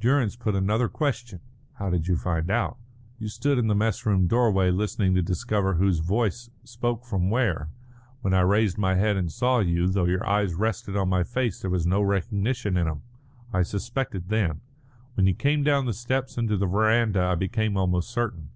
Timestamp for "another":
0.56-0.88